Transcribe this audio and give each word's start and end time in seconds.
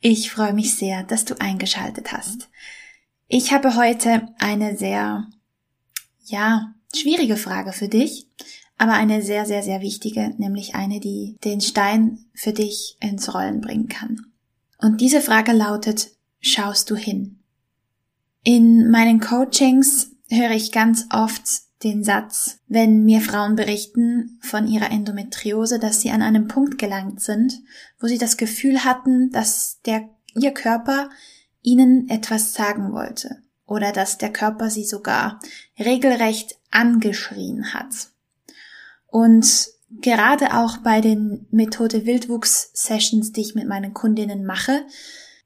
Ich 0.00 0.30
freue 0.30 0.52
mich 0.52 0.76
sehr, 0.76 1.02
dass 1.04 1.24
du 1.24 1.40
eingeschaltet 1.40 2.12
hast. 2.12 2.48
Ich 3.28 3.52
habe 3.52 3.76
heute 3.76 4.28
eine 4.38 4.76
sehr, 4.76 5.26
ja, 6.24 6.74
schwierige 6.94 7.36
Frage 7.36 7.72
für 7.72 7.88
dich, 7.88 8.28
aber 8.78 8.92
eine 8.92 9.22
sehr, 9.22 9.46
sehr, 9.46 9.62
sehr 9.62 9.80
wichtige, 9.80 10.34
nämlich 10.38 10.74
eine, 10.74 11.00
die 11.00 11.36
den 11.44 11.60
Stein 11.60 12.26
für 12.34 12.52
dich 12.52 12.96
ins 13.00 13.34
Rollen 13.34 13.60
bringen 13.60 13.88
kann. 13.88 14.26
Und 14.78 15.00
diese 15.00 15.20
Frage 15.20 15.52
lautet, 15.52 16.10
schaust 16.40 16.90
du 16.90 16.96
hin? 16.96 17.40
In 18.44 18.90
meinen 18.90 19.20
Coachings 19.20 20.12
höre 20.30 20.52
ich 20.52 20.70
ganz 20.70 21.06
oft 21.10 21.42
den 21.84 22.04
Satz, 22.04 22.58
wenn 22.68 23.04
mir 23.04 23.20
Frauen 23.20 23.54
berichten 23.54 24.38
von 24.42 24.66
ihrer 24.66 24.90
Endometriose, 24.90 25.78
dass 25.78 26.00
sie 26.00 26.10
an 26.10 26.22
einem 26.22 26.48
Punkt 26.48 26.78
gelangt 26.78 27.20
sind, 27.20 27.60
wo 28.00 28.06
sie 28.06 28.18
das 28.18 28.36
Gefühl 28.36 28.84
hatten, 28.84 29.30
dass 29.30 29.80
der, 29.84 30.08
ihr 30.34 30.52
Körper 30.52 31.10
ihnen 31.62 32.08
etwas 32.08 32.54
sagen 32.54 32.92
wollte 32.92 33.42
oder 33.66 33.92
dass 33.92 34.18
der 34.18 34.32
Körper 34.32 34.70
sie 34.70 34.84
sogar 34.84 35.40
regelrecht 35.78 36.56
angeschrien 36.70 37.74
hat. 37.74 38.10
Und 39.06 39.68
gerade 39.90 40.54
auch 40.54 40.78
bei 40.78 41.00
den 41.00 41.46
Methode 41.50 42.06
Wildwuchs 42.06 42.70
Sessions, 42.72 43.32
die 43.32 43.42
ich 43.42 43.54
mit 43.54 43.66
meinen 43.66 43.92
Kundinnen 43.92 44.44
mache, 44.46 44.86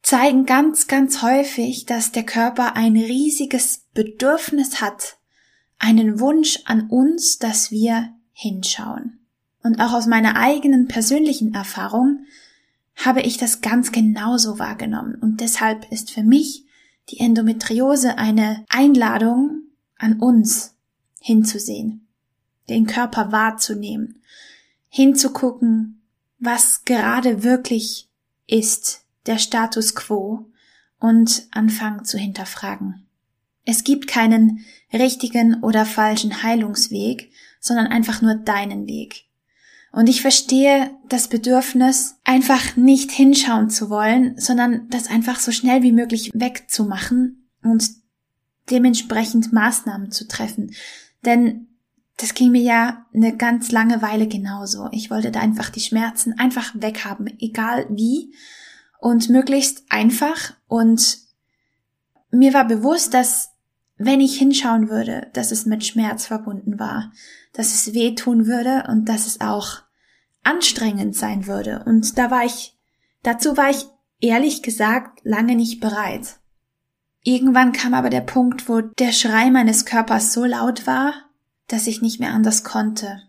zeigen 0.02 0.47
ganz, 0.47 0.86
ganz 0.86 1.22
häufig, 1.22 1.86
dass 1.86 2.12
der 2.12 2.24
Körper 2.24 2.76
ein 2.76 2.97
riesiges 2.97 3.86
Bedürfnis 3.92 4.80
hat, 4.80 5.16
einen 5.80 6.20
Wunsch 6.20 6.60
an 6.66 6.88
uns, 6.88 7.38
dass 7.38 7.72
wir 7.72 8.10
hinschauen. 8.32 9.18
Und 9.62 9.80
auch 9.80 9.92
aus 9.92 10.06
meiner 10.06 10.36
eigenen 10.36 10.86
persönlichen 10.86 11.54
Erfahrung 11.54 12.26
habe 12.94 13.22
ich 13.22 13.38
das 13.38 13.60
ganz 13.60 13.90
genauso 13.90 14.58
wahrgenommen. 14.58 15.16
Und 15.16 15.40
deshalb 15.40 15.90
ist 15.90 16.12
für 16.12 16.22
mich 16.22 16.64
die 17.08 17.18
Endometriose 17.18 18.18
eine 18.18 18.64
Einladung 18.68 19.62
an 19.96 20.20
uns 20.20 20.74
hinzusehen, 21.20 22.06
den 22.68 22.86
Körper 22.86 23.32
wahrzunehmen, 23.32 24.22
hinzugucken, 24.88 26.02
was 26.38 26.84
gerade 26.84 27.42
wirklich 27.42 28.08
ist, 28.46 29.04
der 29.26 29.38
Status 29.38 29.94
quo 29.94 30.46
und 30.98 31.46
anfangen 31.50 32.04
zu 32.04 32.18
hinterfragen. 32.18 33.06
Es 33.64 33.84
gibt 33.84 34.06
keinen 34.06 34.64
richtigen 34.92 35.62
oder 35.62 35.86
falschen 35.86 36.42
Heilungsweg, 36.42 37.30
sondern 37.61 37.86
einfach 37.86 38.22
nur 38.22 38.34
deinen 38.34 38.86
Weg. 38.86 39.25
Und 39.92 40.08
ich 40.08 40.22
verstehe 40.22 40.91
das 41.08 41.28
Bedürfnis, 41.28 42.16
einfach 42.25 42.77
nicht 42.77 43.11
hinschauen 43.11 43.70
zu 43.70 43.91
wollen, 43.91 44.38
sondern 44.38 44.88
das 44.88 45.08
einfach 45.08 45.41
so 45.41 45.50
schnell 45.50 45.83
wie 45.83 45.92
möglich 45.92 46.31
wegzumachen 46.33 47.48
und 47.62 47.91
dementsprechend 48.70 49.53
Maßnahmen 49.53 50.12
zu 50.12 50.28
treffen. 50.28 50.75
Denn 51.25 51.66
das 52.19 52.34
ging 52.34 52.53
mir 52.53 52.62
ja 52.62 53.06
eine 53.15 53.37
ganz 53.37 53.72
lange 53.72 54.00
Weile 54.03 54.28
genauso. 54.28 54.88
Ich 54.93 55.10
wollte 55.10 55.31
da 55.31 55.41
einfach 55.41 55.70
die 55.70 55.81
Schmerzen 55.81 56.38
einfach 56.38 56.72
weghaben, 56.75 57.28
egal 57.41 57.87
wie 57.91 58.34
und 59.00 59.28
möglichst 59.31 59.84
einfach. 59.88 60.54
Und 60.69 61.19
mir 62.30 62.54
war 62.54 62.66
bewusst, 62.66 63.14
dass 63.14 63.50
wenn 63.96 64.20
ich 64.20 64.38
hinschauen 64.38 64.88
würde, 64.88 65.28
dass 65.34 65.50
es 65.50 65.66
mit 65.66 65.84
Schmerz 65.84 66.26
verbunden 66.26 66.78
war, 66.78 67.12
dass 67.52 67.74
es 67.74 67.92
wehtun 67.92 68.46
würde 68.46 68.84
und 68.88 69.04
dass 69.06 69.26
es 69.26 69.41
auch 69.41 69.82
anstrengend 70.42 71.14
sein 71.14 71.46
würde. 71.46 71.82
Und 71.84 72.16
da 72.16 72.30
war 72.30 72.44
ich, 72.44 72.78
dazu 73.22 73.56
war 73.56 73.70
ich 73.70 73.84
ehrlich 74.20 74.62
gesagt 74.62 75.20
lange 75.24 75.54
nicht 75.54 75.80
bereit. 75.80 76.38
Irgendwann 77.22 77.72
kam 77.72 77.92
aber 77.92 78.08
der 78.08 78.22
Punkt, 78.22 78.69
wo 78.69 78.80
der 78.80 79.12
Schrei 79.12 79.50
meines 79.50 79.84
Körpers 79.84 80.32
so 80.32 80.46
laut 80.46 80.86
war, 80.86 81.12
dass 81.66 81.86
ich 81.86 82.00
nicht 82.00 82.20
mehr 82.20 82.32
anders 82.32 82.64
konnte. 82.64 83.22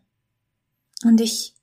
Und 1.03 1.19
ich, 1.19 1.56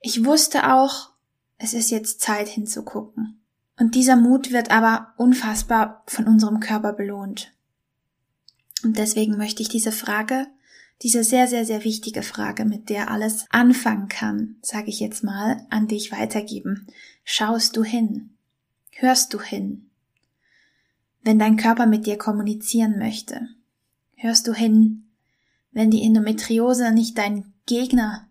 ich 0.00 0.24
wusste 0.24 0.72
auch, 0.72 1.10
es 1.56 1.72
ist 1.72 1.90
jetzt 1.90 2.20
Zeit 2.20 2.48
hinzugucken. 2.48 3.40
Und 3.78 3.94
dieser 3.94 4.16
Mut 4.16 4.52
wird 4.52 4.70
aber 4.70 5.12
unfassbar 5.16 6.02
von 6.06 6.26
unserem 6.26 6.60
Körper 6.60 6.92
belohnt. 6.92 7.52
Und 8.82 8.98
deswegen 8.98 9.36
möchte 9.36 9.62
ich 9.62 9.68
diese 9.68 9.92
Frage, 9.92 10.46
diese 11.02 11.24
sehr, 11.24 11.46
sehr, 11.46 11.66
sehr 11.66 11.84
wichtige 11.84 12.22
Frage, 12.22 12.64
mit 12.64 12.88
der 12.88 13.10
alles 13.10 13.44
anfangen 13.50 14.08
kann, 14.08 14.56
sage 14.62 14.88
ich 14.88 15.00
jetzt 15.00 15.22
mal, 15.22 15.66
an 15.68 15.88
dich 15.88 16.10
weitergeben. 16.10 16.86
Schaust 17.24 17.76
du 17.76 17.84
hin? 17.84 18.30
Hörst 18.92 19.34
du 19.34 19.40
hin? 19.40 19.90
Wenn 21.22 21.38
dein 21.38 21.56
Körper 21.56 21.86
mit 21.86 22.06
dir 22.06 22.16
kommunizieren 22.16 22.98
möchte, 22.98 23.48
hörst 24.14 24.46
du 24.46 24.54
hin, 24.54 25.08
wenn 25.72 25.90
die 25.90 26.02
Endometriose 26.02 26.92
nicht 26.92 27.18
dein 27.18 27.52
Gegner 27.66 28.28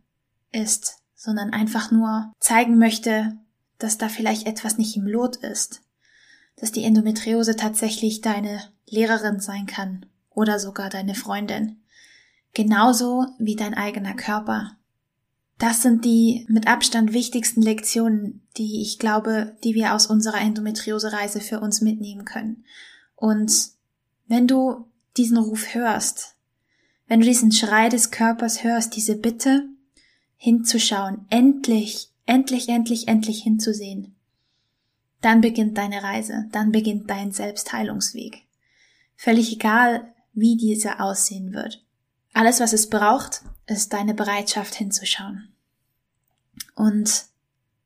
ist, 0.51 1.03
sondern 1.13 1.51
einfach 1.51 1.91
nur 1.91 2.31
zeigen 2.39 2.79
möchte, 2.79 3.37
dass 3.77 3.97
da 3.97 4.09
vielleicht 4.09 4.47
etwas 4.47 4.77
nicht 4.77 4.95
im 4.95 5.05
Lot 5.05 5.37
ist, 5.37 5.81
dass 6.55 6.71
die 6.71 6.83
Endometriose 6.83 7.55
tatsächlich 7.55 8.21
deine 8.21 8.61
Lehrerin 8.87 9.39
sein 9.39 9.65
kann 9.65 10.05
oder 10.29 10.59
sogar 10.59 10.89
deine 10.89 11.15
Freundin. 11.15 11.81
Genauso 12.53 13.25
wie 13.37 13.55
dein 13.55 13.73
eigener 13.73 14.13
Körper. 14.13 14.77
Das 15.57 15.81
sind 15.81 16.03
die 16.03 16.45
mit 16.49 16.67
Abstand 16.67 17.13
wichtigsten 17.13 17.61
Lektionen, 17.61 18.45
die 18.57 18.81
ich 18.81 18.99
glaube, 18.99 19.57
die 19.63 19.73
wir 19.73 19.93
aus 19.93 20.07
unserer 20.07 20.41
Endometriose-Reise 20.41 21.39
für 21.39 21.59
uns 21.59 21.81
mitnehmen 21.81 22.25
können. 22.25 22.65
Und 23.15 23.69
wenn 24.27 24.47
du 24.47 24.85
diesen 25.15 25.37
Ruf 25.37 25.73
hörst, 25.73 26.35
wenn 27.07 27.21
du 27.21 27.25
diesen 27.25 27.51
Schrei 27.51 27.89
des 27.89 28.11
Körpers 28.11 28.63
hörst, 28.63 28.95
diese 28.95 29.15
Bitte, 29.15 29.69
hinzuschauen, 30.37 31.25
endlich, 31.29 32.09
endlich, 32.25 32.69
endlich, 32.69 33.07
endlich 33.07 33.43
hinzusehen, 33.43 34.15
dann 35.21 35.41
beginnt 35.41 35.77
deine 35.77 36.03
Reise, 36.03 36.47
dann 36.51 36.71
beginnt 36.71 37.09
dein 37.09 37.31
Selbstheilungsweg. 37.31 38.43
Völlig 39.15 39.53
egal, 39.53 40.13
wie 40.33 40.57
dieser 40.57 41.01
aussehen 41.01 41.53
wird. 41.53 41.83
Alles, 42.33 42.59
was 42.59 42.73
es 42.73 42.89
braucht, 42.89 43.41
ist 43.65 43.93
deine 43.93 44.13
Bereitschaft 44.13 44.75
hinzuschauen 44.75 45.49
und 46.75 47.25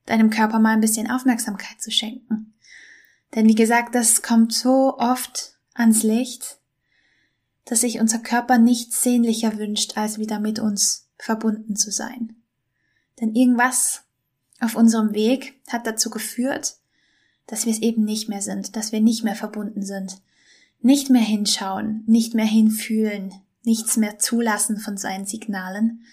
deinem 0.05 0.31
Körper 0.31 0.59
mal 0.59 0.73
ein 0.73 0.81
bisschen 0.81 1.09
Aufmerksamkeit 1.09 1.79
zu 1.79 1.91
schenken. 1.91 2.55
Denn 3.35 3.47
wie 3.47 3.55
gesagt, 3.55 3.93
das 3.93 4.21
kommt 4.21 4.53
so 4.53 4.97
oft 4.97 5.57
ans 5.75 6.03
Licht, 6.03 6.57
dass 7.65 7.81
sich 7.81 7.99
unser 7.99 8.19
Körper 8.19 8.57
nichts 8.57 9.03
sehnlicher 9.03 9.57
wünscht, 9.57 9.97
als 9.97 10.17
wieder 10.17 10.39
mit 10.39 10.59
uns 10.59 11.07
verbunden 11.19 11.75
zu 11.75 11.91
sein. 11.91 12.35
Denn 13.21 13.35
irgendwas 13.35 14.03
auf 14.59 14.75
unserem 14.75 15.13
Weg 15.13 15.59
hat 15.67 15.87
dazu 15.87 16.09
geführt, 16.09 16.75
dass 17.47 17.65
wir 17.65 17.73
es 17.73 17.79
eben 17.79 18.03
nicht 18.03 18.29
mehr 18.29 18.41
sind, 18.41 18.75
dass 18.75 18.91
wir 18.91 19.01
nicht 19.01 19.23
mehr 19.23 19.35
verbunden 19.35 19.83
sind, 19.83 20.21
nicht 20.81 21.09
mehr 21.09 21.21
hinschauen, 21.21 22.03
nicht 22.05 22.33
mehr 22.35 22.45
hinfühlen, 22.45 23.33
nichts 23.63 23.97
mehr 23.97 24.19
zulassen 24.19 24.77
von 24.77 24.97
seinen 24.97 25.25
Signalen, 25.25 26.03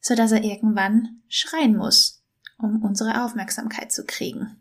so 0.00 0.14
dass 0.14 0.32
er 0.32 0.44
irgendwann 0.44 1.20
schreien 1.28 1.76
muss, 1.76 2.22
um 2.58 2.82
unsere 2.82 3.24
Aufmerksamkeit 3.24 3.92
zu 3.92 4.04
kriegen. 4.04 4.56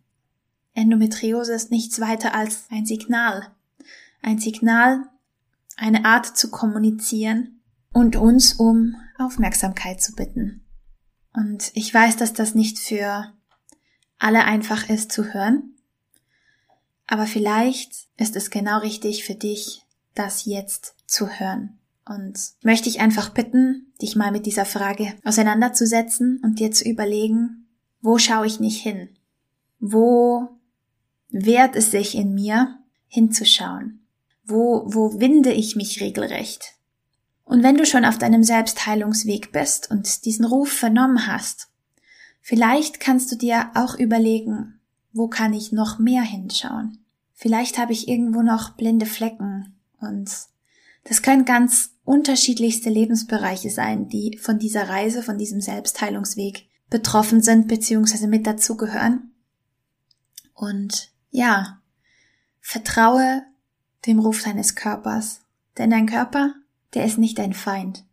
Endometriose 0.73 1.53
ist 1.53 1.71
nichts 1.71 1.99
weiter 1.99 2.35
als 2.35 2.65
ein 2.69 2.85
Signal. 2.85 3.51
Ein 4.21 4.39
Signal, 4.39 5.05
eine 5.75 6.05
Art 6.05 6.37
zu 6.37 6.49
kommunizieren 6.49 7.61
und 7.93 8.15
uns 8.15 8.53
um 8.53 8.95
Aufmerksamkeit 9.17 10.01
zu 10.01 10.13
bitten. 10.13 10.66
Und 11.37 11.69
ich 11.75 11.93
weiß, 11.93 12.17
dass 12.17 12.33
das 12.33 12.55
nicht 12.55 12.79
für 12.79 13.31
alle 14.17 14.45
einfach 14.45 14.89
ist 14.89 15.11
zu 15.11 15.35
hören, 15.35 15.75
aber 17.05 17.27
vielleicht 17.27 18.07
ist 18.17 18.35
es 18.35 18.49
genau 18.49 18.79
richtig 18.79 19.23
für 19.23 19.35
dich, 19.35 19.83
das 20.15 20.45
jetzt 20.45 20.95
zu 21.05 21.29
hören. 21.29 21.77
Und 22.07 22.39
möchte 22.63 22.89
ich 22.89 23.01
einfach 23.01 23.29
bitten, 23.29 23.93
dich 24.01 24.15
mal 24.15 24.31
mit 24.31 24.47
dieser 24.47 24.65
Frage 24.65 25.13
auseinanderzusetzen 25.23 26.41
und 26.43 26.57
dir 26.57 26.71
zu 26.71 26.89
überlegen, 26.89 27.67
wo 28.01 28.17
schaue 28.17 28.47
ich 28.47 28.59
nicht 28.59 28.81
hin? 28.81 29.09
Wo 29.79 30.49
wehrt 31.29 31.75
es 31.75 31.91
sich 31.91 32.15
in 32.15 32.33
mir, 32.33 32.79
hinzuschauen? 33.09 34.07
Wo, 34.43 34.85
wo 34.87 35.19
winde 35.19 35.53
ich 35.53 35.75
mich 35.75 36.01
regelrecht? 36.01 36.76
Und 37.47 37.63
wenn 37.63 37.77
du 37.77 37.85
schon 37.85 38.03
auf 38.03 38.17
deinem 38.17 38.43
Selbstheilungsweg 38.43 39.53
bist 39.53 39.89
und 39.89 40.25
diesen 40.25 40.43
Ruf 40.43 40.69
vernommen 40.69 41.27
hast, 41.27 41.69
vielleicht 42.41 42.99
kannst 42.99 43.31
du 43.31 43.37
dir 43.37 43.71
auch 43.73 43.97
überlegen, 43.97 44.81
wo 45.13 45.29
kann 45.29 45.53
ich 45.53 45.71
noch 45.71 45.97
mehr 45.97 46.23
hinschauen? 46.23 46.99
Vielleicht 47.33 47.77
habe 47.77 47.93
ich 47.93 48.09
irgendwo 48.09 48.41
noch 48.41 48.71
blinde 48.71 49.05
Flecken 49.05 49.77
und 50.01 50.29
das 51.05 51.21
können 51.21 51.45
ganz 51.45 51.91
unterschiedlichste 52.03 52.89
Lebensbereiche 52.89 53.69
sein, 53.69 54.09
die 54.09 54.37
von 54.37 54.59
dieser 54.59 54.89
Reise, 54.89 55.23
von 55.23 55.37
diesem 55.37 55.61
Selbstheilungsweg 55.61 56.67
betroffen 56.89 57.41
sind 57.41 57.69
bzw. 57.69 58.27
mit 58.27 58.45
dazugehören. 58.45 59.31
Und 60.53 61.11
ja, 61.31 61.81
vertraue 62.59 63.43
dem 64.05 64.19
Ruf 64.19 64.43
deines 64.43 64.75
Körpers, 64.75 65.41
denn 65.77 65.91
dein 65.91 66.07
Körper, 66.07 66.53
der 66.93 67.05
ist 67.05 67.17
nicht 67.17 67.37
dein 67.37 67.53
Feind. 67.53 68.05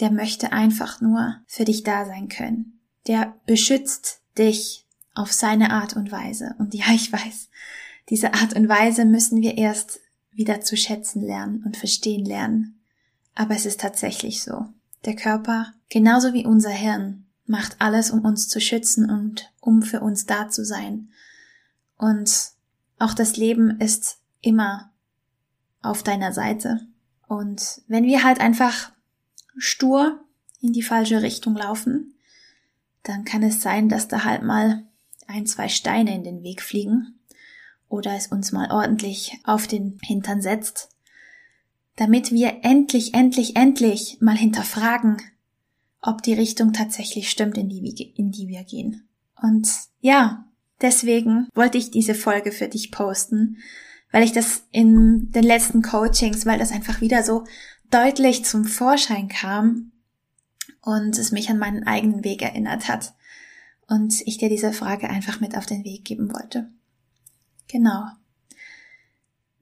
Der 0.00 0.10
möchte 0.10 0.52
einfach 0.52 1.00
nur 1.00 1.36
für 1.46 1.64
dich 1.64 1.82
da 1.82 2.04
sein 2.06 2.28
können. 2.28 2.80
Der 3.06 3.34
beschützt 3.46 4.20
dich 4.38 4.86
auf 5.14 5.32
seine 5.32 5.70
Art 5.70 5.94
und 5.94 6.10
Weise. 6.10 6.54
Und 6.58 6.74
ja, 6.74 6.86
ich 6.94 7.12
weiß, 7.12 7.48
diese 8.08 8.34
Art 8.34 8.54
und 8.54 8.68
Weise 8.68 9.04
müssen 9.04 9.40
wir 9.40 9.58
erst 9.58 10.00
wieder 10.32 10.60
zu 10.60 10.76
schätzen 10.76 11.22
lernen 11.22 11.62
und 11.64 11.76
verstehen 11.76 12.24
lernen. 12.24 12.80
Aber 13.34 13.54
es 13.54 13.66
ist 13.66 13.80
tatsächlich 13.80 14.42
so. 14.42 14.66
Der 15.04 15.16
Körper, 15.16 15.72
genauso 15.88 16.32
wie 16.32 16.46
unser 16.46 16.70
Hirn, 16.70 17.26
macht 17.46 17.76
alles, 17.80 18.10
um 18.10 18.24
uns 18.24 18.48
zu 18.48 18.60
schützen 18.60 19.10
und 19.10 19.52
um 19.60 19.82
für 19.82 20.00
uns 20.00 20.26
da 20.26 20.48
zu 20.48 20.64
sein. 20.64 21.10
Und 21.96 22.52
auch 22.98 23.14
das 23.14 23.36
Leben 23.36 23.80
ist 23.80 24.18
immer 24.40 24.92
auf 25.82 26.02
deiner 26.02 26.32
Seite. 26.32 26.86
Und 27.30 27.82
wenn 27.86 28.06
wir 28.06 28.24
halt 28.24 28.40
einfach 28.40 28.90
stur 29.56 30.18
in 30.60 30.72
die 30.72 30.82
falsche 30.82 31.22
Richtung 31.22 31.54
laufen, 31.54 32.14
dann 33.04 33.24
kann 33.24 33.44
es 33.44 33.62
sein, 33.62 33.88
dass 33.88 34.08
da 34.08 34.24
halt 34.24 34.42
mal 34.42 34.82
ein, 35.28 35.46
zwei 35.46 35.68
Steine 35.68 36.12
in 36.12 36.24
den 36.24 36.42
Weg 36.42 36.60
fliegen 36.60 37.20
oder 37.88 38.16
es 38.16 38.26
uns 38.26 38.50
mal 38.50 38.72
ordentlich 38.72 39.38
auf 39.44 39.68
den 39.68 40.00
Hintern 40.02 40.42
setzt, 40.42 40.88
damit 41.94 42.32
wir 42.32 42.64
endlich, 42.64 43.14
endlich, 43.14 43.54
endlich 43.54 44.18
mal 44.20 44.36
hinterfragen, 44.36 45.22
ob 46.02 46.24
die 46.24 46.34
Richtung 46.34 46.72
tatsächlich 46.72 47.30
stimmt, 47.30 47.56
in 47.56 47.68
die, 47.68 48.12
in 48.16 48.32
die 48.32 48.48
wir 48.48 48.64
gehen. 48.64 49.08
Und 49.40 49.70
ja, 50.00 50.48
deswegen 50.80 51.46
wollte 51.54 51.78
ich 51.78 51.92
diese 51.92 52.16
Folge 52.16 52.50
für 52.50 52.66
dich 52.66 52.90
posten, 52.90 53.58
weil 54.12 54.22
ich 54.22 54.32
das 54.32 54.64
in 54.72 55.30
den 55.32 55.44
letzten 55.44 55.82
Coachings, 55.82 56.46
weil 56.46 56.58
das 56.58 56.72
einfach 56.72 57.00
wieder 57.00 57.22
so 57.22 57.44
deutlich 57.90 58.44
zum 58.44 58.64
Vorschein 58.64 59.28
kam 59.28 59.92
und 60.82 61.18
es 61.18 61.32
mich 61.32 61.50
an 61.50 61.58
meinen 61.58 61.86
eigenen 61.86 62.24
Weg 62.24 62.42
erinnert 62.42 62.88
hat 62.88 63.14
und 63.88 64.20
ich 64.26 64.38
dir 64.38 64.48
diese 64.48 64.72
Frage 64.72 65.10
einfach 65.10 65.40
mit 65.40 65.56
auf 65.56 65.66
den 65.66 65.84
Weg 65.84 66.04
geben 66.04 66.32
wollte. 66.32 66.70
Genau. 67.68 68.04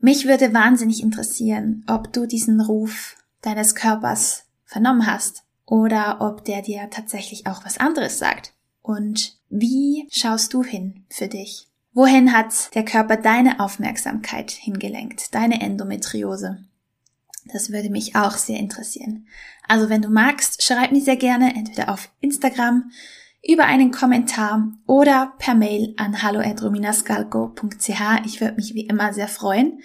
Mich 0.01 0.27
würde 0.27 0.55
wahnsinnig 0.55 1.03
interessieren, 1.03 1.85
ob 1.89 2.13
du 2.13 2.27
diesen 2.27 2.61
Ruf 2.61 3.17
deines 3.41 3.75
Körpers 3.75 4.45
vernommen 4.65 5.07
hast 5.07 5.45
oder 5.67 6.21
ob 6.21 6.45
der 6.45 6.63
dir 6.63 6.89
tatsächlich 6.91 7.47
auch 7.47 7.65
was 7.65 7.79
anderes 7.79 8.19
sagt. 8.19 8.55
Und 8.81 9.39
wie 9.49 10.07
schaust 10.11 10.55
du 10.55 10.63
hin 10.63 11.05
für 11.11 11.27
dich? 11.27 11.68
Wohin 11.99 12.33
hat 12.33 12.77
der 12.77 12.85
Körper 12.85 13.17
deine 13.17 13.59
Aufmerksamkeit 13.59 14.53
hingelenkt, 14.53 15.35
deine 15.35 15.61
Endometriose? 15.61 16.65
Das 17.53 17.73
würde 17.73 17.91
mich 17.91 18.15
auch 18.15 18.37
sehr 18.37 18.61
interessieren. 18.61 19.27
Also 19.67 19.89
wenn 19.89 20.03
du 20.03 20.09
magst, 20.09 20.63
schreib 20.63 20.93
mir 20.93 21.01
sehr 21.01 21.17
gerne 21.17 21.57
entweder 21.57 21.89
auf 21.93 22.09
Instagram 22.21 22.93
über 23.45 23.65
einen 23.65 23.91
Kommentar 23.91 24.69
oder 24.87 25.33
per 25.39 25.57
Mail 25.57 25.95
an 25.97 26.23
hallo@rominascalco.ch. 26.23 28.01
Ich 28.25 28.41
würde 28.41 28.55
mich 28.55 28.75
wie 28.75 28.87
immer 28.87 29.13
sehr 29.13 29.27
freuen. 29.27 29.81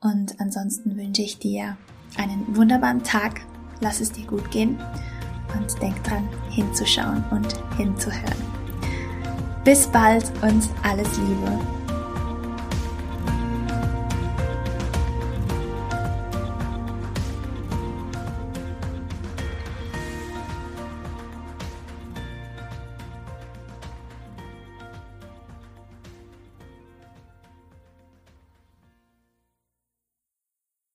Und 0.00 0.40
ansonsten 0.40 0.96
wünsche 0.96 1.22
ich 1.22 1.38
dir 1.38 1.76
einen 2.16 2.56
wunderbaren 2.56 3.04
Tag. 3.04 3.42
Lass 3.80 4.00
es 4.00 4.10
dir 4.10 4.26
gut 4.26 4.50
gehen 4.50 4.76
und 5.56 5.80
denk 5.80 6.02
dran, 6.02 6.28
hinzuschauen 6.50 7.22
und 7.30 7.54
hinzuhören. 7.76 8.53
Bis 9.64 9.86
bald 9.86 10.24
und 10.42 10.68
alles 10.82 11.08
Liebe. 11.16 11.83